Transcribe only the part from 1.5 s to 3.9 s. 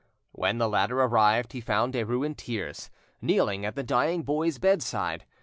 he found Derues in tears, kneeling at the